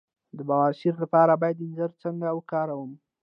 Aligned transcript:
د 0.37 0.39
بواسیر 0.49 0.93
لپاره 1.03 1.33
باید 1.41 1.61
انځر 1.65 1.91
څنګه 2.03 2.27
وکاروم؟ 2.37 2.91